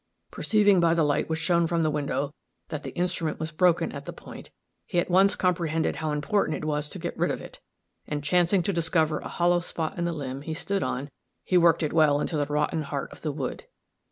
Perceiving 0.31 0.79
by 0.79 0.95
the 0.95 1.03
light 1.03 1.29
which 1.29 1.37
shone 1.39 1.67
from 1.67 1.83
the 1.83 1.91
window 1.91 2.33
that 2.69 2.81
the 2.81 2.89
instrument 2.95 3.39
was 3.39 3.51
broken 3.51 3.91
at 3.91 4.05
the 4.05 4.11
point, 4.11 4.49
he 4.87 4.97
at 4.97 5.11
once 5.11 5.35
comprehended 5.35 5.97
how 5.97 6.11
important 6.11 6.57
it 6.57 6.65
was 6.65 6.89
to 6.89 6.97
get 6.97 7.15
rid 7.15 7.29
of 7.29 7.39
it, 7.39 7.59
and 8.07 8.23
chancing 8.23 8.63
to 8.63 8.73
discover 8.73 9.19
a 9.19 9.27
hollow 9.27 9.59
spot 9.59 9.99
in 9.99 10.05
the 10.05 10.11
limb 10.11 10.41
he 10.41 10.55
stood 10.55 10.81
on, 10.81 11.11
he 11.43 11.55
worked 11.55 11.83
it 11.83 11.93
well 11.93 12.19
into 12.19 12.35
the 12.35 12.47
rotten 12.47 12.81
heart 12.81 13.11
of 13.11 13.21
the 13.21 13.31
wood. 13.31 13.65